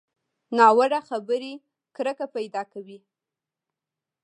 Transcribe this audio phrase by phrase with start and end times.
[0.57, 1.53] ناوړه خبرې
[1.95, 2.99] کرکه پیدا کوي